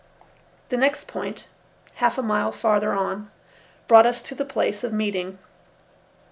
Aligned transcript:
The 0.69 0.77
next 0.77 1.05
point, 1.07 1.45
half 1.97 2.17
a 2.17 2.23
mile 2.23 2.51
farther 2.51 2.91
on, 2.91 3.29
brought 3.87 4.07
us 4.07 4.19
to 4.23 4.33
the 4.33 4.43
place 4.43 4.83
of 4.83 4.91
meeting. 4.91 5.37